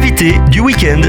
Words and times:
l'invité 0.00 0.40
du 0.50 0.60
week-end. 0.60 1.02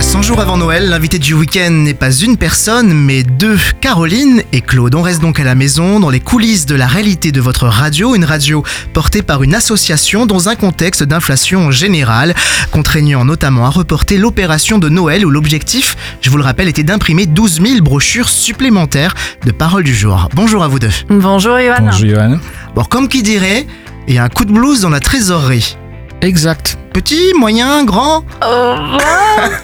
100 0.00 0.22
jours 0.22 0.40
avant 0.40 0.56
Noël, 0.56 0.88
l'invité 0.88 1.20
du 1.20 1.32
week-end 1.32 1.70
n'est 1.70 1.94
pas 1.94 2.10
une 2.10 2.36
personne, 2.36 2.92
mais 2.92 3.22
deux, 3.22 3.56
Caroline 3.80 4.42
et 4.52 4.62
Claude. 4.62 4.96
On 4.96 5.02
reste 5.02 5.20
donc 5.20 5.38
à 5.38 5.44
la 5.44 5.54
maison, 5.54 6.00
dans 6.00 6.10
les 6.10 6.18
coulisses 6.18 6.66
de 6.66 6.74
la 6.74 6.88
réalité 6.88 7.30
de 7.30 7.40
votre 7.40 7.68
radio, 7.68 8.16
une 8.16 8.24
radio 8.24 8.64
portée 8.92 9.22
par 9.22 9.44
une 9.44 9.54
association 9.54 10.26
dans 10.26 10.48
un 10.48 10.56
contexte 10.56 11.04
d'inflation 11.04 11.70
générale, 11.70 12.34
contraignant 12.72 13.24
notamment 13.24 13.64
à 13.64 13.70
reporter 13.70 14.18
l'opération 14.18 14.78
de 14.78 14.88
Noël 14.88 15.24
où 15.24 15.30
l'objectif, 15.30 15.96
je 16.20 16.28
vous 16.28 16.36
le 16.36 16.42
rappelle, 16.42 16.66
était 16.66 16.82
d'imprimer 16.82 17.26
12 17.26 17.60
000 17.62 17.80
brochures 17.80 18.28
supplémentaires 18.28 19.14
de 19.44 19.52
Parole 19.52 19.84
du 19.84 19.94
jour. 19.94 20.28
Bonjour 20.34 20.64
à 20.64 20.68
vous 20.68 20.80
deux. 20.80 20.90
Bonjour 21.08 21.60
Johan. 21.60 21.76
Bonjour 21.78 22.08
Johan. 22.08 22.38
Bon, 22.74 22.82
comme 22.82 23.06
qui 23.06 23.22
dirait, 23.22 23.68
il 24.08 24.14
y 24.14 24.18
a 24.18 24.24
un 24.24 24.28
coup 24.28 24.44
de 24.44 24.52
blues 24.52 24.80
dans 24.80 24.90
la 24.90 25.00
trésorerie. 25.00 25.76
Exact. 26.22 26.76
Petit, 26.96 27.34
moyen, 27.38 27.84
grand 27.84 28.24
Oh, 28.42 28.74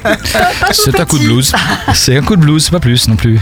C'est 0.71 1.01
un 1.01 1.07
coup 1.07 1.19
de 1.19 1.25
blues. 1.25 1.55
C'est 1.95 2.15
un 2.15 2.21
coup 2.21 2.37
de 2.37 2.43
blues, 2.43 2.69
pas 2.69 2.79
plus 2.79 3.09
non 3.09 3.17
plus. 3.17 3.41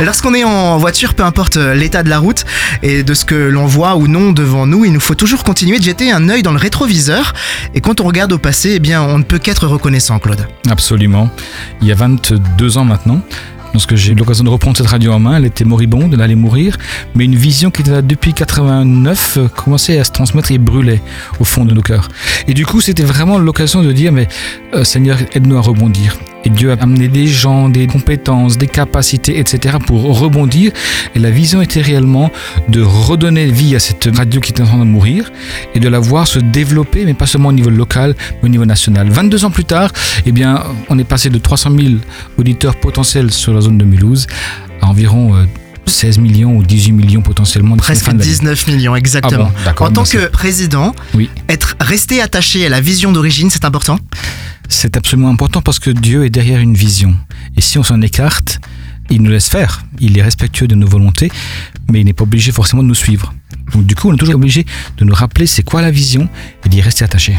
Lorsqu'on 0.00 0.34
est 0.34 0.44
en 0.44 0.76
voiture, 0.76 1.14
peu 1.14 1.22
importe 1.22 1.56
l'état 1.56 2.02
de 2.02 2.10
la 2.10 2.18
route 2.18 2.44
et 2.82 3.02
de 3.02 3.14
ce 3.14 3.24
que 3.24 3.34
l'on 3.34 3.64
voit 3.64 3.96
ou 3.96 4.06
non 4.06 4.32
devant 4.32 4.66
nous, 4.66 4.84
il 4.84 4.92
nous 4.92 5.00
faut 5.00 5.14
toujours 5.14 5.44
continuer 5.44 5.78
de 5.78 5.84
jeter 5.84 6.12
un 6.12 6.28
œil 6.28 6.42
dans 6.42 6.52
le 6.52 6.58
rétroviseur. 6.58 7.32
Et 7.74 7.80
quand 7.80 8.02
on 8.02 8.04
regarde 8.04 8.32
au 8.34 8.38
passé, 8.38 8.72
eh 8.74 8.80
bien, 8.80 9.00
on 9.00 9.16
ne 9.16 9.24
peut 9.24 9.38
qu'être 9.38 9.66
reconnaissant, 9.66 10.18
Claude. 10.18 10.46
Absolument. 10.70 11.30
Il 11.80 11.88
y 11.88 11.92
a 11.92 11.94
22 11.94 12.76
ans 12.76 12.84
maintenant, 12.84 13.22
lorsque 13.72 13.94
j'ai 13.94 14.12
eu 14.12 14.14
l'occasion 14.14 14.44
de 14.44 14.50
reprendre 14.50 14.76
cette 14.76 14.86
radio 14.86 15.12
en 15.12 15.18
main, 15.18 15.36
elle 15.36 15.44
était 15.44 15.64
moribonde, 15.64 16.14
elle 16.14 16.22
allait 16.22 16.34
mourir, 16.34 16.78
mais 17.14 17.24
une 17.24 17.36
vision 17.36 17.70
qui 17.70 17.82
était 17.82 17.90
là 17.90 18.02
depuis 18.02 18.34
89 18.34 19.36
euh, 19.36 19.48
commençait 19.48 19.98
à 19.98 20.04
se 20.04 20.12
transmettre 20.12 20.52
et 20.52 20.58
brûlait 20.58 21.02
au 21.40 21.44
fond 21.44 21.64
de 21.64 21.74
nos 21.74 21.82
cœurs. 21.82 22.08
Et 22.48 22.54
du 22.54 22.66
coup, 22.66 22.80
c'était 22.80 23.02
vraiment 23.02 23.38
l'occasion 23.38 23.82
de 23.82 23.92
dire, 23.92 24.12
mais 24.12 24.28
euh, 24.74 24.84
Seigneur, 24.84 25.18
aide-nous 25.34 25.56
à 25.56 25.60
rebondir. 25.60 26.16
Et 26.44 26.50
Dieu 26.50 26.70
a 26.72 26.74
amené 26.74 27.08
des 27.08 27.26
gens, 27.26 27.68
des 27.68 27.86
compétences, 27.86 28.58
des 28.58 28.66
capacités, 28.66 29.38
etc. 29.38 29.76
pour 29.86 30.18
rebondir. 30.18 30.72
Et 31.14 31.18
la 31.18 31.30
vision 31.30 31.62
était 31.62 31.80
réellement 31.80 32.30
de 32.68 32.82
redonner 32.82 33.46
vie 33.46 33.76
à 33.76 33.78
cette 33.78 34.08
radio 34.14 34.40
qui 34.40 34.50
était 34.50 34.62
en 34.62 34.66
train 34.66 34.78
de 34.78 34.84
mourir 34.84 35.30
et 35.74 35.80
de 35.80 35.88
la 35.88 35.98
voir 35.98 36.26
se 36.26 36.38
développer, 36.38 37.04
mais 37.04 37.14
pas 37.14 37.26
seulement 37.26 37.50
au 37.50 37.52
niveau 37.52 37.70
local, 37.70 38.14
mais 38.42 38.48
au 38.48 38.48
niveau 38.48 38.64
national. 38.64 39.08
22 39.10 39.44
ans 39.44 39.50
plus 39.50 39.64
tard, 39.64 39.92
eh 40.26 40.32
bien, 40.32 40.62
on 40.88 40.98
est 40.98 41.04
passé 41.04 41.30
de 41.30 41.38
300 41.38 41.70
000 41.78 41.94
auditeurs 42.38 42.76
potentiels 42.76 43.30
sur 43.30 43.52
la 43.52 43.60
zone 43.60 43.78
de 43.78 43.84
Mulhouse 43.84 44.26
à 44.80 44.88
environ 44.88 45.34
euh, 45.34 45.44
16 45.86 46.18
millions 46.18 46.56
ou 46.56 46.62
18 46.62 46.92
millions 46.92 47.22
potentiellement. 47.22 47.76
Presque 47.76 48.04
fin 48.04 48.12
de 48.12 48.18
l'année. 48.18 48.30
19 48.30 48.66
millions, 48.68 48.96
exactement. 48.96 49.50
Ah 49.66 49.72
bon, 49.76 49.84
en 49.86 49.90
tant 49.90 50.04
que 50.04 50.28
président, 50.28 50.94
Oui. 51.14 51.28
être 51.48 51.76
resté 51.80 52.20
attaché 52.22 52.64
à 52.66 52.68
la 52.68 52.80
vision 52.80 53.12
d'origine, 53.12 53.50
c'est 53.50 53.64
important? 53.64 53.98
C'est 54.68 54.96
absolument 54.96 55.28
important 55.28 55.60
parce 55.60 55.78
que 55.78 55.90
Dieu 55.90 56.24
est 56.24 56.30
derrière 56.30 56.60
une 56.60 56.74
vision. 56.74 57.14
Et 57.56 57.60
si 57.60 57.78
on 57.78 57.82
s'en 57.82 58.00
écarte, 58.00 58.60
il 59.10 59.20
nous 59.22 59.30
laisse 59.30 59.48
faire. 59.48 59.84
Il 60.00 60.16
est 60.16 60.22
respectueux 60.22 60.66
de 60.68 60.74
nos 60.74 60.86
volontés, 60.86 61.30
mais 61.90 62.00
il 62.00 62.04
n'est 62.04 62.12
pas 62.14 62.22
obligé 62.24 62.52
forcément 62.52 62.82
de 62.82 62.88
nous 62.88 62.94
suivre. 62.94 63.34
Donc 63.74 63.84
du 63.86 63.94
coup, 63.94 64.08
on 64.08 64.14
est 64.14 64.18
toujours 64.18 64.36
obligé 64.36 64.64
de 64.96 65.04
nous 65.04 65.14
rappeler 65.14 65.46
c'est 65.46 65.62
quoi 65.62 65.82
la 65.82 65.90
vision 65.90 66.28
et 66.64 66.68
d'y 66.68 66.80
rester 66.80 67.04
attaché. 67.04 67.36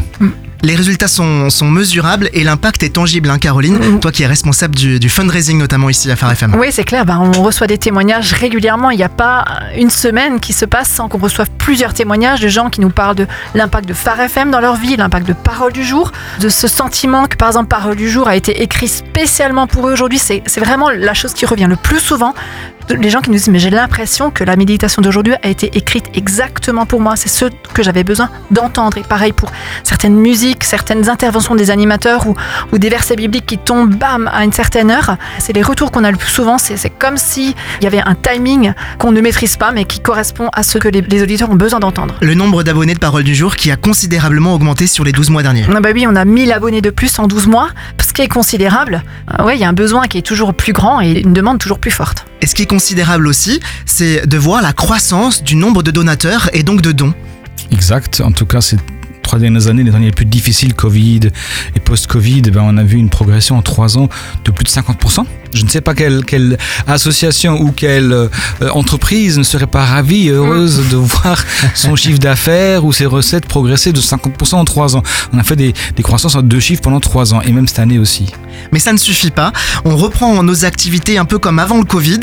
Les 0.62 0.76
résultats 0.76 1.08
sont, 1.08 1.50
sont 1.50 1.70
mesurables 1.70 2.30
et 2.32 2.42
l'impact 2.42 2.82
est 2.82 2.90
tangible, 2.90 3.28
hein, 3.28 3.38
Caroline. 3.38 3.76
Mhm. 3.76 4.00
Toi 4.00 4.12
qui 4.12 4.22
es 4.22 4.26
responsable 4.26 4.74
du, 4.74 4.98
du 4.98 5.08
fundraising, 5.10 5.58
notamment 5.58 5.90
ici 5.90 6.10
à 6.10 6.16
Phare 6.16 6.32
FM. 6.32 6.54
Oui, 6.58 6.68
c'est 6.70 6.84
clair. 6.84 7.04
Ben, 7.04 7.18
on 7.18 7.42
reçoit 7.42 7.66
des 7.66 7.76
témoignages 7.78 8.32
régulièrement. 8.32 8.90
Il 8.90 8.96
n'y 8.96 9.02
a 9.02 9.08
pas 9.10 9.44
une 9.76 9.90
semaine 9.90 10.40
qui 10.40 10.52
se 10.52 10.64
passe 10.64 10.88
sans 10.88 11.08
qu'on 11.08 11.18
reçoive 11.18 11.48
plusieurs 11.58 11.92
témoignages 11.92 12.40
de 12.40 12.48
gens 12.48 12.70
qui 12.70 12.80
nous 12.80 12.90
parlent 12.90 13.16
de 13.16 13.26
l'impact 13.54 13.86
de 13.86 13.94
Phare 13.94 14.20
FM 14.20 14.50
dans 14.50 14.60
leur 14.60 14.76
vie, 14.76 14.96
l'impact 14.96 15.26
de 15.28 15.34
Parole 15.34 15.72
du 15.72 15.84
jour, 15.84 16.12
de 16.40 16.48
ce 16.48 16.66
sentiment 16.66 17.26
que, 17.26 17.36
par 17.36 17.48
exemple, 17.48 17.68
Parole 17.68 17.96
du 17.96 18.08
jour 18.08 18.28
a 18.28 18.36
été 18.36 18.62
écrit 18.62 18.88
spécialement 18.88 19.66
pour 19.66 19.88
eux 19.88 19.92
aujourd'hui. 19.92 20.18
C'est 20.18 20.42
vraiment 20.60 20.90
la 20.90 21.14
chose 21.14 21.34
qui 21.34 21.46
revient 21.46 21.66
le 21.68 21.76
plus 21.76 22.00
souvent. 22.00 22.34
Les 22.90 23.10
gens 23.10 23.20
qui 23.20 23.30
nous 23.30 23.36
disent, 23.36 23.48
mais 23.48 23.58
j'ai 23.58 23.70
l'impression 23.70 24.30
que 24.30 24.44
la 24.44 24.56
méditation 24.56 25.00
d'aujourd'hui 25.00 25.34
a 25.42 25.48
été 25.48 25.76
écrite 25.76 26.06
exactement 26.14 26.86
pour 26.86 27.00
moi. 27.00 27.16
C'est 27.16 27.28
ce 27.28 27.46
que 27.72 27.82
j'avais 27.82 28.04
besoin 28.04 28.28
d'entendre. 28.50 28.98
Et 28.98 29.02
pareil 29.02 29.32
pour 29.32 29.50
certaines 29.82 30.16
musiques, 30.16 30.64
certaines 30.64 31.08
interventions 31.08 31.54
des 31.54 31.70
animateurs 31.70 32.26
ou, 32.26 32.34
ou 32.72 32.78
des 32.78 32.88
versets 32.88 33.16
bibliques 33.16 33.46
qui 33.46 33.58
tombent, 33.58 33.94
bam, 33.94 34.28
à 34.32 34.44
une 34.44 34.52
certaine 34.52 34.90
heure. 34.90 35.16
C'est 35.38 35.54
les 35.54 35.62
retours 35.62 35.90
qu'on 35.90 36.04
a 36.04 36.10
le 36.10 36.16
plus 36.16 36.30
souvent. 36.30 36.58
C'est 36.58 36.90
comme 36.90 37.16
s'il 37.16 37.54
y 37.80 37.86
avait 37.86 38.00
un 38.00 38.14
timing 38.14 38.74
qu'on 38.98 39.12
ne 39.12 39.20
maîtrise 39.20 39.56
pas, 39.56 39.72
mais 39.72 39.84
qui 39.84 40.00
correspond 40.00 40.48
à 40.52 40.62
ce 40.62 40.78
que 40.78 40.88
les, 40.88 41.00
les 41.00 41.22
auditeurs 41.22 41.50
ont 41.50 41.56
besoin 41.56 41.80
d'entendre. 41.80 42.14
Le 42.20 42.34
nombre 42.34 42.62
d'abonnés 42.62 42.94
de 42.94 42.98
Parole 42.98 43.24
du 43.24 43.34
jour 43.34 43.56
qui 43.56 43.70
a 43.70 43.76
considérablement 43.76 44.54
augmenté 44.54 44.86
sur 44.86 45.04
les 45.04 45.12
12 45.12 45.30
mois 45.30 45.42
derniers. 45.42 45.64
Ah 45.74 45.80
bah 45.80 45.90
oui, 45.94 46.06
on 46.08 46.16
a 46.16 46.24
1000 46.24 46.52
abonnés 46.52 46.80
de 46.80 46.90
plus 46.90 47.18
en 47.18 47.26
12 47.26 47.46
mois, 47.46 47.68
qui 48.14 48.22
est 48.22 48.28
considérable. 48.28 49.02
Ah 49.28 49.44
ouais, 49.44 49.56
il 49.56 49.60
y 49.60 49.64
a 49.64 49.68
un 49.68 49.74
besoin 49.74 50.06
qui 50.06 50.16
est 50.18 50.22
toujours 50.22 50.54
plus 50.54 50.72
grand 50.72 51.00
et 51.00 51.20
une 51.20 51.32
demande 51.32 51.58
toujours 51.58 51.78
plus 51.78 51.90
forte. 51.90 52.26
Et 52.40 52.46
ce 52.46 52.54
qui 52.54 52.62
est 52.62 52.66
considérable 52.66 53.26
aussi, 53.26 53.60
c'est 53.84 54.26
de 54.26 54.38
voir 54.38 54.62
la 54.62 54.72
croissance 54.72 55.42
du 55.42 55.56
nombre 55.56 55.82
de 55.82 55.90
donateurs 55.90 56.48
et 56.52 56.62
donc 56.62 56.80
de 56.80 56.92
dons. 56.92 57.12
Exact. 57.72 58.22
En 58.24 58.32
tout 58.32 58.46
cas, 58.46 58.60
ces 58.60 58.76
trois 59.24 59.40
dernières 59.40 59.66
années, 59.66 59.82
les 59.82 59.94
années 59.94 60.06
les 60.06 60.12
plus 60.12 60.24
difficiles, 60.26 60.74
Covid 60.74 61.20
et 61.74 61.80
post-Covid, 61.80 62.42
ben, 62.42 62.62
on 62.64 62.76
a 62.76 62.84
vu 62.84 62.98
une 62.98 63.10
progression 63.10 63.56
en 63.56 63.62
trois 63.62 63.98
ans 63.98 64.08
de 64.44 64.50
plus 64.52 64.64
de 64.64 64.70
50%. 64.70 65.24
Je 65.52 65.64
ne 65.64 65.68
sais 65.68 65.80
pas 65.80 65.94
quelle, 65.94 66.24
quelle 66.24 66.58
association 66.86 67.60
ou 67.60 67.70
quelle 67.70 68.12
euh, 68.12 68.28
entreprise 68.72 69.38
ne 69.38 69.44
serait 69.44 69.68
pas 69.68 69.84
ravie 69.84 70.28
et 70.28 70.32
heureuse 70.32 70.88
de 70.90 70.96
voir 70.96 71.42
son 71.74 71.94
chiffre 71.94 72.18
d'affaires 72.18 72.84
ou 72.84 72.92
ses 72.92 73.06
recettes 73.06 73.46
progresser 73.46 73.92
de 73.92 74.00
50% 74.00 74.54
en 74.56 74.64
trois 74.64 74.96
ans. 74.96 75.02
On 75.32 75.38
a 75.38 75.44
fait 75.44 75.56
des, 75.56 75.72
des 75.96 76.02
croissances 76.02 76.34
en 76.34 76.42
deux 76.42 76.60
chiffres 76.60 76.82
pendant 76.82 77.00
trois 77.00 77.34
ans 77.34 77.40
et 77.40 77.52
même 77.52 77.68
cette 77.68 77.78
année 77.78 77.98
aussi. 77.98 78.32
Mais 78.72 78.80
ça 78.80 78.92
ne 78.92 78.98
suffit 78.98 79.30
pas. 79.30 79.52
On 79.84 79.96
reprend 79.96 80.42
nos 80.42 80.64
activités 80.64 81.18
un 81.18 81.24
peu 81.24 81.38
comme 81.38 81.58
avant 81.58 81.78
le 81.78 81.84
Covid, 81.84 82.20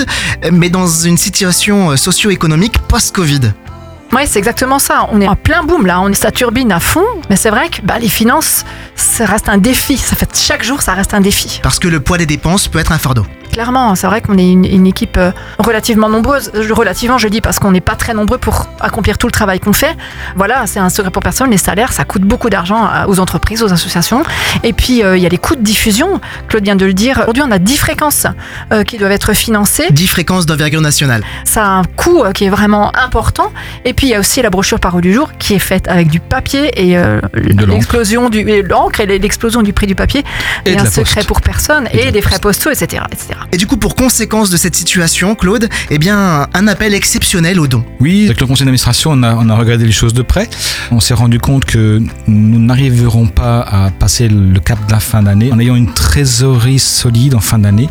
mais 0.51 0.69
dans 0.69 0.87
une 0.87 1.17
situation 1.17 1.91
euh, 1.91 1.95
socio-économique 1.95 2.79
post-Covid. 2.87 3.53
Ouais, 4.13 4.25
c'est 4.25 4.39
exactement 4.39 4.79
ça. 4.79 5.07
On 5.11 5.21
est 5.21 5.27
en 5.27 5.35
plein 5.35 5.63
boom 5.63 5.85
là, 5.85 6.01
on 6.01 6.09
est 6.09 6.13
sa 6.13 6.31
turbine 6.31 6.71
à 6.71 6.79
fond, 6.79 7.05
mais 7.29 7.35
c'est 7.37 7.49
vrai 7.49 7.69
que 7.69 7.81
bah, 7.81 7.97
les 7.97 8.09
finances, 8.09 8.65
ça 8.95 9.25
reste 9.25 9.47
un 9.47 9.57
défi. 9.57 9.97
Ça 9.97 10.15
fait 10.15 10.29
chaque 10.35 10.63
jour, 10.63 10.81
ça 10.81 10.93
reste 10.93 11.13
un 11.13 11.21
défi. 11.21 11.59
Parce 11.63 11.79
que 11.79 11.87
le 11.87 12.01
poids 12.01 12.17
des 12.17 12.25
dépenses 12.25 12.67
peut 12.67 12.79
être 12.79 12.91
un 12.91 12.97
fardeau. 12.97 13.25
Clairement, 13.51 13.95
c'est 13.95 14.07
vrai 14.07 14.21
qu'on 14.21 14.37
est 14.37 14.49
une, 14.49 14.65
une 14.65 14.87
équipe 14.87 15.17
euh, 15.17 15.31
relativement 15.59 16.09
nombreuse. 16.09 16.51
Relativement, 16.71 17.17
je 17.17 17.27
dis 17.27 17.41
parce 17.41 17.59
qu'on 17.59 17.71
n'est 17.71 17.81
pas 17.81 17.95
très 17.95 18.13
nombreux 18.13 18.37
pour 18.37 18.67
accomplir 18.79 19.17
tout 19.17 19.27
le 19.27 19.31
travail 19.31 19.59
qu'on 19.59 19.73
fait. 19.73 19.95
Voilà, 20.35 20.65
c'est 20.67 20.79
un 20.79 20.89
secret 20.89 21.11
pour 21.11 21.21
personne. 21.21 21.49
Les 21.51 21.57
salaires, 21.57 21.91
ça 21.91 22.03
coûte 22.03 22.21
beaucoup 22.23 22.49
d'argent 22.49 22.83
à- 22.85 23.07
aux 23.07 23.19
entreprises, 23.19 23.61
aux 23.63 23.73
associations. 23.73 24.23
Et 24.63 24.73
puis, 24.73 25.03
euh, 25.03 25.17
il 25.17 25.23
y 25.23 25.25
a 25.25 25.29
les 25.29 25.37
coûts 25.37 25.55
de 25.55 25.61
diffusion. 25.61 26.21
Claude 26.47 26.63
vient 26.63 26.75
de 26.75 26.85
le 26.85 26.93
dire. 26.93 27.19
Aujourd'hui, 27.23 27.43
on 27.45 27.51
a 27.51 27.59
10 27.59 27.77
fréquences 27.77 28.25
euh, 28.71 28.83
qui 28.83 28.97
doivent 28.97 29.11
être 29.11 29.33
financées. 29.33 29.87
10 29.91 30.07
fréquences 30.07 30.45
d'envergure 30.45 30.81
nationale. 30.81 31.23
Ça 31.43 31.63
a 31.65 31.69
un 31.69 31.83
coût 31.83 32.23
euh, 32.23 32.31
qui 32.31 32.45
est 32.45 32.49
vraiment 32.49 32.91
important. 32.97 33.51
Et 33.85 33.93
puis 33.93 34.07
il 34.07 34.09
y 34.11 34.15
a 34.15 34.19
aussi 34.19 34.41
la 34.41 34.49
brochure 34.49 34.79
Parole 34.79 35.01
du 35.01 35.13
jour 35.13 35.31
qui 35.37 35.53
est 35.53 35.59
faite 35.59 35.87
avec 35.87 36.09
du 36.09 36.19
papier 36.19 36.71
et 36.81 36.97
euh, 36.97 37.19
l'encre. 37.33 37.67
l'explosion 37.67 38.29
du 38.29 38.39
et 38.49 38.61
l'encre 38.63 39.01
et 39.01 39.05
l'explosion 39.05 39.61
du 39.61 39.73
prix 39.73 39.85
du 39.87 39.95
papier 39.95 40.23
Et 40.65 40.77
un 40.77 40.85
secret 40.85 41.15
poste. 41.15 41.27
pour 41.27 41.41
personne 41.41 41.87
Et 41.93 42.07
et, 42.07 42.11
des 42.11 42.21
frais 42.21 42.39
postaux, 42.39 42.69
etc., 42.71 43.03
etc. 43.11 43.39
Et 43.51 43.57
du 43.57 43.67
coup, 43.67 43.77
pour 43.77 43.95
conséquence 43.95 44.49
de 44.49 44.57
cette 44.57 44.75
situation, 44.75 45.35
Claude, 45.35 45.69
eh 45.89 45.97
bien, 45.97 46.47
un 46.53 46.67
appel 46.67 46.93
exceptionnel 46.93 47.59
aux 47.59 47.67
dons. 47.67 47.83
Oui, 47.99 48.25
avec 48.25 48.39
le 48.39 48.47
conseil 48.47 48.65
d'administration, 48.65 49.11
on 49.11 49.23
a, 49.23 49.35
on 49.35 49.49
a 49.49 49.55
regardé 49.55 49.85
les 49.85 49.91
choses 49.91 50.13
de 50.13 50.21
près. 50.21 50.49
On 50.91 50.99
s'est 50.99 51.13
rendu 51.13 51.39
compte 51.39 51.65
que 51.65 52.01
nous 52.27 52.59
n'arriverons 52.59 53.27
pas 53.27 53.61
à 53.61 53.91
passer 53.91 54.27
le 54.27 54.59
cap 54.59 54.85
de 54.87 54.91
la 54.91 54.99
fin 54.99 55.23
d'année 55.23 55.51
en 55.51 55.59
ayant 55.59 55.75
une 55.75 55.91
trésorerie 55.93 56.79
solide 56.79 57.35
en 57.35 57.39
fin 57.39 57.59
d'année. 57.59 57.89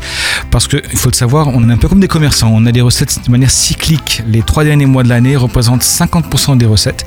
Parce 0.50 0.66
qu'il 0.66 0.96
faut 0.96 1.10
le 1.10 1.14
savoir, 1.14 1.48
on 1.48 1.68
est 1.68 1.72
un 1.72 1.78
peu 1.78 1.88
comme 1.88 2.00
des 2.00 2.08
commerçants. 2.08 2.50
On 2.52 2.66
a 2.66 2.72
des 2.72 2.80
recettes 2.80 3.20
de 3.24 3.30
manière 3.30 3.50
cyclique. 3.50 4.22
Les 4.26 4.42
trois 4.42 4.64
derniers 4.64 4.86
mois 4.86 5.02
de 5.02 5.08
l'année 5.08 5.36
représentent 5.36 5.82
50% 5.82 6.56
des 6.56 6.66
recettes. 6.66 7.06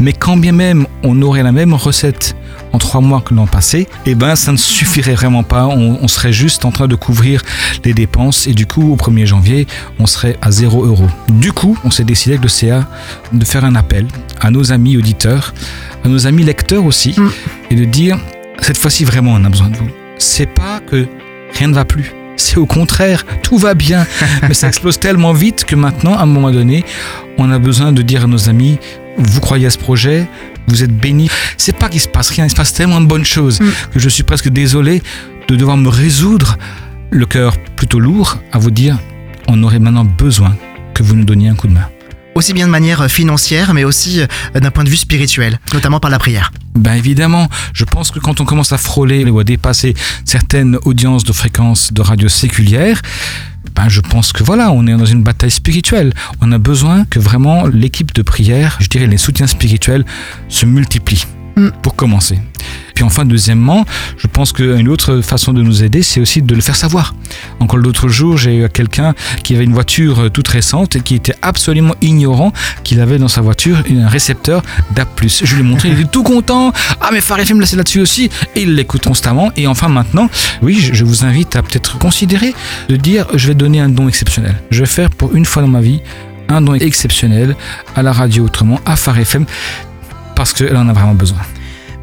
Mais 0.00 0.12
quand 0.12 0.36
bien 0.36 0.52
même 0.52 0.86
on 1.02 1.20
aurait 1.22 1.42
la 1.42 1.52
même 1.52 1.74
recette 1.74 2.34
en 2.72 2.78
trois 2.78 3.00
mois 3.00 3.20
que 3.20 3.34
l'an 3.34 3.46
passé, 3.46 3.88
eh 4.06 4.14
ben 4.14 4.36
ça 4.36 4.52
ne 4.52 4.56
suffirait 4.56 5.14
vraiment 5.14 5.42
pas. 5.42 5.66
On, 5.66 5.98
on 6.00 6.08
serait 6.08 6.32
juste 6.32 6.64
en 6.64 6.70
train 6.70 6.86
de 6.88 6.94
couvrir 6.94 7.42
les 7.84 7.94
dépenses 7.94 8.46
et 8.46 8.52
du 8.54 8.66
coup 8.66 8.92
au 8.92 8.96
1er 8.96 9.26
janvier, 9.26 9.66
on 9.98 10.06
serait 10.06 10.36
à 10.40 10.50
0 10.50 10.84
euros. 10.86 11.08
Du 11.30 11.52
coup, 11.52 11.76
on 11.84 11.90
s'est 11.90 12.04
décidé 12.04 12.34
avec 12.36 12.42
le 12.44 12.48
CA 12.48 12.86
de 13.32 13.44
faire 13.44 13.64
un 13.64 13.74
appel 13.74 14.06
à 14.40 14.50
nos 14.50 14.72
amis 14.72 14.96
auditeurs, 14.96 15.52
à 16.04 16.08
nos 16.08 16.26
amis 16.26 16.44
lecteurs 16.44 16.84
aussi, 16.84 17.14
Mm. 17.16 17.30
et 17.70 17.74
de 17.74 17.84
dire 17.84 18.18
cette 18.60 18.78
fois-ci 18.78 19.04
vraiment 19.04 19.32
on 19.34 19.44
a 19.44 19.48
besoin 19.48 19.68
de 19.68 19.76
vous. 19.76 19.88
C'est 20.18 20.46
pas 20.46 20.80
que 20.80 21.06
rien 21.58 21.68
ne 21.68 21.74
va 21.74 21.84
plus. 21.84 22.12
C'est 22.36 22.56
au 22.56 22.66
contraire, 22.66 23.24
tout 23.42 23.58
va 23.58 23.74
bien, 23.74 24.06
mais 24.48 24.54
ça 24.54 24.68
explose 24.68 24.98
tellement 24.98 25.32
vite 25.32 25.64
que 25.64 25.76
maintenant, 25.76 26.14
à 26.14 26.22
un 26.22 26.26
moment 26.26 26.50
donné, 26.50 26.84
on 27.38 27.50
a 27.50 27.58
besoin 27.58 27.92
de 27.92 28.02
dire 28.02 28.24
à 28.24 28.26
nos 28.26 28.48
amis, 28.48 28.78
vous 29.18 29.40
croyez 29.40 29.66
à 29.66 29.70
ce 29.70 29.78
projet, 29.78 30.26
vous 30.66 30.82
êtes 30.82 30.96
bénis. 30.96 31.28
C'est 31.56 31.76
pas 31.76 31.88
qu'il 31.88 32.00
se 32.00 32.08
passe 32.08 32.30
rien, 32.30 32.44
il 32.46 32.50
se 32.50 32.54
passe 32.56 32.72
tellement 32.72 33.00
de 33.00 33.06
bonnes 33.06 33.24
choses 33.24 33.60
Mm. 33.60 33.66
que 33.92 33.98
je 33.98 34.08
suis 34.08 34.22
presque 34.22 34.48
désolé 34.48 35.02
de 35.48 35.56
devoir 35.56 35.76
me 35.76 35.88
résoudre 35.88 36.56
le 37.10 37.26
cœur 37.26 37.56
plutôt 37.76 37.98
lourd 37.98 38.38
à 38.52 38.58
vous 38.58 38.70
dire, 38.70 38.98
on 39.48 39.62
aurait 39.62 39.80
maintenant 39.80 40.04
besoin 40.04 40.56
que 40.94 41.02
vous 41.02 41.16
nous 41.16 41.24
donniez 41.24 41.48
un 41.48 41.54
coup 41.54 41.66
de 41.66 41.72
main. 41.74 41.88
Aussi 42.34 42.52
bien 42.52 42.66
de 42.66 42.70
manière 42.72 43.10
financière, 43.10 43.74
mais 43.74 43.84
aussi 43.84 44.20
euh, 44.20 44.60
d'un 44.60 44.70
point 44.70 44.84
de 44.84 44.90
vue 44.90 44.96
spirituel, 44.96 45.58
notamment 45.72 46.00
par 46.00 46.10
la 46.10 46.18
prière. 46.18 46.52
Ben 46.74 46.94
évidemment, 46.94 47.48
je 47.72 47.84
pense 47.84 48.10
que 48.10 48.18
quand 48.18 48.40
on 48.40 48.44
commence 48.44 48.72
à 48.72 48.78
frôler 48.78 49.24
ou 49.24 49.38
à 49.38 49.44
dépasser 49.44 49.94
certaines 50.24 50.78
audiences 50.84 51.24
de 51.24 51.32
fréquences 51.32 51.92
de 51.92 52.02
radio 52.02 52.28
séculières, 52.28 53.02
ben 53.74 53.88
je 53.88 54.00
pense 54.00 54.32
que 54.32 54.42
voilà, 54.42 54.70
on 54.72 54.86
est 54.86 54.96
dans 54.96 55.04
une 55.04 55.22
bataille 55.22 55.50
spirituelle. 55.50 56.12
On 56.40 56.52
a 56.52 56.58
besoin 56.58 57.04
que 57.04 57.18
vraiment 57.18 57.66
l'équipe 57.66 58.14
de 58.14 58.22
prière, 58.22 58.76
je 58.80 58.88
dirais 58.88 59.06
les 59.06 59.18
soutiens 59.18 59.46
spirituels, 59.46 60.04
se 60.48 60.66
multiplient. 60.66 61.26
Mm. 61.56 61.68
Pour 61.82 61.96
commencer. 61.96 62.38
Puis 62.94 63.04
enfin, 63.04 63.24
deuxièmement, 63.24 63.84
je 64.18 64.26
pense 64.26 64.52
qu'une 64.52 64.88
autre 64.88 65.20
façon 65.22 65.52
de 65.52 65.62
nous 65.62 65.82
aider, 65.82 66.02
c'est 66.02 66.20
aussi 66.20 66.42
de 66.42 66.54
le 66.54 66.60
faire 66.60 66.76
savoir. 66.76 67.14
Encore 67.58 67.78
l'autre 67.78 68.08
jour, 68.08 68.36
j'ai 68.36 68.58
eu 68.58 68.68
quelqu'un 68.68 69.14
qui 69.42 69.54
avait 69.54 69.64
une 69.64 69.72
voiture 69.72 70.24
euh, 70.24 70.28
toute 70.28 70.48
récente 70.48 70.96
et 70.96 71.00
qui 71.00 71.14
était 71.14 71.34
absolument 71.42 71.94
ignorant 72.02 72.52
qu'il 72.84 73.00
avait 73.00 73.18
dans 73.18 73.28
sa 73.28 73.40
voiture 73.40 73.82
un 73.90 74.08
récepteur 74.08 74.62
DAP+. 74.94 75.08
Je 75.26 75.54
lui 75.54 75.60
ai 75.60 75.64
montré, 75.64 75.88
il 75.88 76.00
était 76.00 76.10
tout 76.10 76.22
content. 76.22 76.72
Ah 77.00 77.08
mais 77.12 77.20
Phare 77.20 77.40
FM, 77.40 77.64
c'est 77.64 77.76
là-dessus 77.76 78.00
aussi. 78.00 78.30
Et 78.54 78.62
il 78.62 78.74
l'écoute 78.74 79.04
constamment. 79.04 79.50
Et 79.56 79.66
enfin 79.66 79.88
maintenant, 79.88 80.28
oui, 80.60 80.78
je 80.92 81.04
vous 81.04 81.24
invite 81.24 81.56
à 81.56 81.62
peut-être 81.62 81.98
considérer 81.98 82.54
de 82.88 82.96
dire, 82.96 83.26
je 83.34 83.48
vais 83.48 83.54
donner 83.54 83.80
un 83.80 83.88
don 83.88 84.08
exceptionnel. 84.08 84.60
Je 84.70 84.80
vais 84.80 84.86
faire 84.86 85.10
pour 85.10 85.34
une 85.34 85.46
fois 85.46 85.62
dans 85.62 85.68
ma 85.68 85.80
vie 85.80 86.02
un 86.50 86.60
don 86.60 86.74
exceptionnel 86.74 87.56
à 87.94 88.02
la 88.02 88.12
radio 88.12 88.44
autrement, 88.44 88.80
à 88.84 88.96
Phare 88.96 89.18
FM, 89.18 89.46
parce 90.40 90.54
qu'elle 90.54 90.74
en 90.74 90.88
a 90.88 90.94
vraiment 90.94 91.12
besoin. 91.12 91.38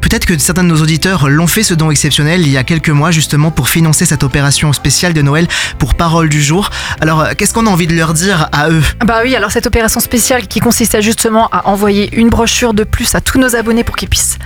Peut-être 0.00 0.24
que 0.24 0.38
certains 0.38 0.62
de 0.62 0.68
nos 0.68 0.80
auditeurs 0.80 1.28
l'ont 1.28 1.48
fait 1.48 1.64
ce 1.64 1.74
don 1.74 1.90
exceptionnel 1.90 2.42
il 2.42 2.50
y 2.50 2.56
a 2.56 2.62
quelques 2.62 2.88
mois 2.88 3.10
justement 3.10 3.50
pour 3.50 3.68
financer 3.68 4.06
cette 4.06 4.22
opération 4.22 4.72
spéciale 4.72 5.12
de 5.12 5.22
Noël 5.22 5.48
pour 5.78 5.94
Parole 5.94 6.28
du 6.28 6.40
jour. 6.40 6.70
Alors 7.00 7.20
euh, 7.20 7.32
qu'est-ce 7.36 7.52
qu'on 7.52 7.66
a 7.66 7.70
envie 7.70 7.88
de 7.88 7.96
leur 7.96 8.14
dire 8.14 8.48
à 8.52 8.70
eux? 8.70 8.82
Bah 9.04 9.22
oui, 9.24 9.34
alors 9.34 9.50
cette 9.50 9.66
opération 9.66 9.98
spéciale 9.98 10.46
qui 10.46 10.60
consistait 10.60 11.02
justement 11.02 11.48
à 11.50 11.66
envoyer 11.66 12.14
une 12.16 12.28
brochure 12.28 12.74
de 12.74 12.84
plus 12.84 13.12
à 13.16 13.20
tous 13.20 13.40
nos 13.40 13.56
abonnés 13.56 13.82
pour 13.82 13.96
qu'ils 13.96 14.08
puissent 14.08 14.38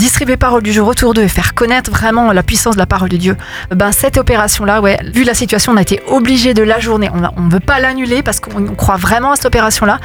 distribuer 0.00 0.38
parole 0.38 0.62
du 0.62 0.72
jour 0.72 0.88
autour 0.88 1.12
d'eux 1.12 1.22
et 1.22 1.28
faire 1.28 1.54
connaître 1.54 1.90
vraiment 1.90 2.32
la 2.32 2.42
puissance 2.42 2.74
de 2.74 2.80
la 2.80 2.86
parole 2.86 3.10
de 3.10 3.18
Dieu. 3.18 3.36
Ben 3.70 3.92
cette 3.92 4.16
opération-là, 4.16 4.80
ouais, 4.80 4.98
vu 5.12 5.24
la 5.24 5.34
situation, 5.34 5.72
on 5.72 5.76
a 5.76 5.82
été 5.82 6.00
obligé 6.08 6.54
de 6.54 6.62
la 6.62 6.80
journée. 6.80 7.10
On 7.12 7.42
ne 7.42 7.50
veut 7.50 7.60
pas 7.60 7.80
l'annuler 7.80 8.22
parce 8.22 8.40
qu'on 8.40 8.66
on 8.66 8.74
croit 8.74 8.96
vraiment 8.96 9.32
à 9.32 9.36
cette 9.36 9.44
opération-là. 9.44 9.98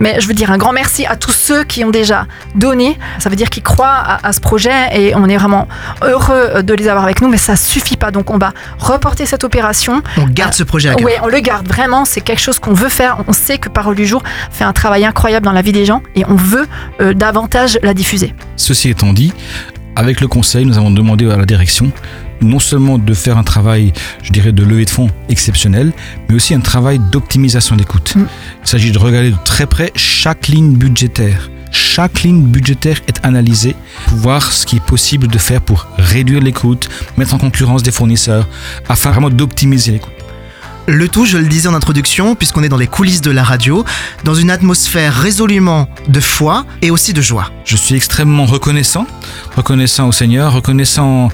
Mais 0.00 0.20
je 0.20 0.26
veux 0.26 0.34
dire 0.34 0.50
un 0.50 0.58
grand 0.58 0.72
merci 0.72 1.06
à 1.06 1.14
tous 1.14 1.30
ceux 1.30 1.62
qui 1.62 1.84
ont 1.84 1.90
déjà 1.90 2.26
donné. 2.56 2.98
Ça 3.20 3.30
veut 3.30 3.36
dire 3.36 3.48
qu'ils 3.48 3.62
croient 3.62 3.86
à, 3.86 4.26
à 4.26 4.32
ce 4.32 4.40
projet 4.40 4.74
et 4.92 5.14
on 5.14 5.28
est 5.28 5.36
vraiment 5.36 5.68
heureux 6.02 6.62
de 6.64 6.74
les 6.74 6.88
avoir 6.88 7.04
avec 7.04 7.22
nous. 7.22 7.28
Mais 7.28 7.36
ça 7.36 7.54
suffit 7.54 7.96
pas. 7.96 8.10
Donc 8.10 8.30
on 8.30 8.38
va 8.38 8.52
reporter 8.78 9.26
cette 9.26 9.44
opération. 9.44 10.02
On 10.16 10.26
garde 10.26 10.54
ce 10.54 10.64
projet 10.64 10.88
à 10.88 10.94
cœur. 10.96 11.06
Oui, 11.06 11.12
on 11.22 11.28
le 11.28 11.38
garde 11.38 11.68
vraiment. 11.68 12.04
C'est 12.04 12.20
quelque 12.20 12.42
chose 12.42 12.58
qu'on 12.58 12.74
veut 12.74 12.88
faire. 12.88 13.18
On 13.28 13.32
sait 13.32 13.58
que 13.58 13.68
Parole 13.68 13.94
du 13.94 14.06
jour 14.06 14.24
fait 14.50 14.64
un 14.64 14.72
travail 14.72 15.04
incroyable 15.04 15.46
dans 15.46 15.52
la 15.52 15.62
vie 15.62 15.72
des 15.72 15.84
gens 15.84 16.02
et 16.16 16.24
on 16.26 16.34
veut 16.34 16.66
euh, 17.00 17.14
davantage 17.14 17.78
la 17.82 17.94
diffuser. 17.94 18.34
Ceci 18.56 18.90
étant 18.90 19.12
dit, 19.12 19.32
avec 19.96 20.20
le 20.20 20.28
conseil, 20.28 20.66
nous 20.66 20.76
avons 20.76 20.90
demandé 20.90 21.28
à 21.30 21.36
la 21.36 21.46
direction 21.46 21.90
non 22.42 22.58
seulement 22.58 22.98
de 22.98 23.14
faire 23.14 23.38
un 23.38 23.42
travail, 23.42 23.92
je 24.22 24.30
dirais, 24.30 24.52
de 24.52 24.62
levée 24.62 24.84
de 24.84 24.90
fonds 24.90 25.08
exceptionnel, 25.30 25.92
mais 26.28 26.34
aussi 26.34 26.54
un 26.54 26.60
travail 26.60 26.98
d'optimisation 26.98 27.76
d'écoute. 27.76 28.14
Mm. 28.14 28.26
Il 28.62 28.68
s'agit 28.68 28.92
de 28.92 28.98
regarder 28.98 29.30
de 29.30 29.36
très 29.44 29.66
près 29.66 29.90
chaque 29.96 30.48
ligne 30.48 30.74
budgétaire. 30.74 31.50
Chaque 31.72 32.22
ligne 32.22 32.42
budgétaire 32.42 33.00
est 33.08 33.24
analysée 33.24 33.74
pour 34.06 34.18
voir 34.18 34.52
ce 34.52 34.66
qui 34.66 34.76
est 34.76 34.84
possible 34.84 35.28
de 35.28 35.38
faire 35.38 35.60
pour 35.60 35.86
réduire 35.96 36.40
l'écoute, 36.40 36.88
mettre 37.16 37.34
en 37.34 37.38
concurrence 37.38 37.82
des 37.82 37.90
fournisseurs, 37.90 38.46
afin 38.88 39.10
vraiment 39.10 39.30
d'optimiser 39.30 39.92
l'écoute. 39.92 40.12
Le 40.88 41.08
tout, 41.08 41.24
je 41.24 41.36
le 41.36 41.46
disais 41.46 41.68
en 41.68 41.74
introduction, 41.74 42.36
puisqu'on 42.36 42.62
est 42.62 42.68
dans 42.68 42.76
les 42.76 42.86
coulisses 42.86 43.20
de 43.20 43.32
la 43.32 43.42
radio, 43.42 43.84
dans 44.22 44.34
une 44.34 44.50
atmosphère 44.50 45.12
résolument 45.12 45.88
de 46.06 46.20
foi 46.20 46.64
et 46.80 46.92
aussi 46.92 47.12
de 47.12 47.20
joie. 47.20 47.50
Je 47.64 47.76
suis 47.76 47.96
extrêmement 47.96 48.46
reconnaissant, 48.46 49.04
reconnaissant 49.56 50.08
au 50.08 50.12
Seigneur, 50.12 50.52
reconnaissant 50.52 51.28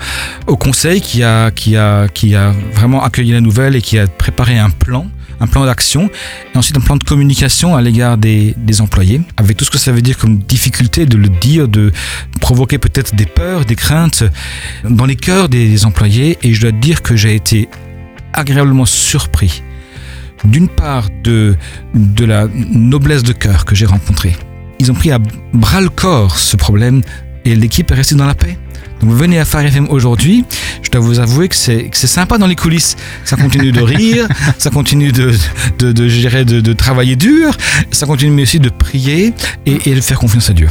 au 0.46 0.56
Conseil 0.56 1.00
qui 1.00 1.22
a, 1.22 1.50
qui 1.50 1.76
a, 1.76 2.08
qui 2.08 2.34
a 2.34 2.52
vraiment 2.74 3.02
accueilli 3.02 3.32
la 3.32 3.40
nouvelle 3.40 3.76
et 3.76 3.82
qui 3.82 3.98
a 3.98 4.06
préparé 4.06 4.58
un 4.58 4.70
plan, 4.70 5.06
un 5.40 5.46
plan 5.46 5.64
d'action, 5.64 6.10
et 6.54 6.58
ensuite 6.58 6.76
un 6.76 6.80
plan 6.80 6.96
de 6.96 7.04
communication 7.04 7.74
à 7.76 7.82
l'égard 7.82 8.16
des, 8.16 8.54
des 8.56 8.80
employés, 8.80 9.20
avec 9.36 9.56
tout 9.56 9.64
ce 9.64 9.70
que 9.70 9.78
ça 9.78 9.92
veut 9.92 10.02
dire 10.02 10.16
comme 10.18 10.38
difficulté 10.38 11.06
de 11.06 11.16
le 11.16 11.28
dire, 11.28 11.68
de 11.68 11.92
provoquer 12.40 12.78
peut-être 12.78 13.14
des 13.14 13.26
peurs, 13.26 13.64
des 13.64 13.76
craintes 13.76 14.24
dans 14.88 15.06
les 15.06 15.16
cœurs 15.16 15.48
des 15.48 15.84
employés, 15.84 16.38
et 16.42 16.54
je 16.54 16.60
dois 16.60 16.72
dire 16.72 17.02
que 17.02 17.16
j'ai 17.16 17.34
été 17.34 17.68
agréablement 18.32 18.86
surpris 18.86 19.62
d'une 20.44 20.68
part 20.68 21.08
de, 21.22 21.56
de 21.94 22.24
la 22.24 22.48
noblesse 22.48 23.22
de 23.22 23.32
cœur 23.32 23.64
que 23.64 23.74
j'ai 23.74 23.86
rencontrée. 23.86 24.36
Ils 24.80 24.90
ont 24.90 24.94
pris 24.94 25.12
à 25.12 25.18
bras 25.52 25.80
le 25.80 25.88
corps 25.88 26.36
ce 26.38 26.56
problème 26.56 27.02
et 27.44 27.54
l'équipe 27.54 27.90
est 27.90 27.94
restée 27.94 28.14
dans 28.14 28.26
la 28.26 28.34
paix. 28.34 28.56
Donc 29.00 29.10
vous 29.10 29.16
venez 29.16 29.38
à 29.38 29.44
Phare 29.44 29.64
FM 29.64 29.88
aujourd'hui, 29.90 30.44
dois 30.92 31.00
vous 31.00 31.20
avouer 31.20 31.48
que 31.48 31.56
c'est 31.56 31.84
que 31.88 31.96
c'est 31.96 32.06
sympa 32.06 32.38
dans 32.38 32.46
les 32.46 32.56
coulisses. 32.56 32.96
Ça 33.24 33.36
continue 33.36 33.72
de 33.72 33.80
rire, 33.80 34.28
ça 34.58 34.70
continue 34.70 35.12
de, 35.12 35.32
de, 35.78 35.92
de, 35.92 36.72
travailler 36.72 37.16
dur, 37.16 37.56
ça 37.90 38.06
continue 38.06 38.30
mais 38.30 38.42
aussi 38.42 38.60
de 38.60 38.68
prier 38.68 39.34
et, 39.66 39.90
et 39.90 39.94
de 39.94 40.00
faire 40.00 40.18
confiance 40.18 40.50
à 40.50 40.52
Dieu. 40.52 40.68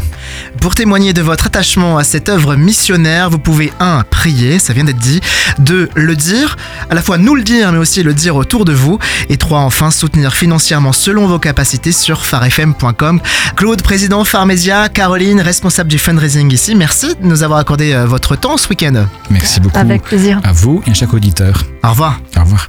Pour 0.59 0.75
témoigner 0.75 1.13
de 1.13 1.21
votre 1.21 1.47
attachement 1.47 1.97
à 1.97 2.03
cette 2.03 2.29
œuvre 2.29 2.55
missionnaire, 2.55 3.29
vous 3.29 3.39
pouvez 3.39 3.71
1. 3.79 4.03
prier, 4.09 4.59
ça 4.59 4.73
vient 4.73 4.83
d'être 4.83 4.97
dit, 4.97 5.21
2. 5.59 5.89
le 5.95 6.15
dire, 6.15 6.57
à 6.89 6.95
la 6.95 7.01
fois 7.01 7.17
nous 7.17 7.35
le 7.35 7.43
dire 7.43 7.71
mais 7.71 7.77
aussi 7.77 8.03
le 8.03 8.13
dire 8.13 8.35
autour 8.35 8.65
de 8.65 8.73
vous, 8.73 8.99
et 9.29 9.37
3. 9.37 9.59
enfin 9.59 9.91
soutenir 9.91 10.35
financièrement 10.35 10.93
selon 10.93 11.27
vos 11.27 11.39
capacités 11.39 11.91
sur 11.91 12.25
farfm.com. 12.25 13.19
Claude, 13.55 13.81
président 13.81 14.23
Farmedia, 14.23 14.89
Caroline, 14.89 15.41
responsable 15.41 15.89
du 15.89 15.97
fundraising 15.97 16.51
ici, 16.51 16.75
merci 16.75 17.15
de 17.21 17.27
nous 17.27 17.43
avoir 17.43 17.59
accordé 17.59 17.93
euh, 17.93 18.05
votre 18.05 18.35
temps 18.35 18.57
ce 18.57 18.69
week-end. 18.69 19.05
Merci 19.29 19.59
beaucoup 19.59 19.77
Avec 19.77 20.10
plaisir. 20.11 20.41
à 20.43 20.51
vous 20.51 20.81
et 20.85 20.91
à 20.91 20.93
chaque 20.93 21.13
auditeur. 21.13 21.63
Au 21.85 21.91
revoir. 21.91 22.19
Au 22.35 22.41
revoir. 22.41 22.67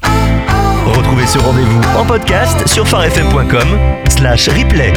Retrouvez 0.87 1.27
ce 1.27 1.39
rendez-vous 1.39 1.81
en 1.99 2.05
podcast 2.05 2.69
sur 2.69 2.87
farfm.com 2.87 3.67
slash 4.09 4.49
replay. 4.49 4.93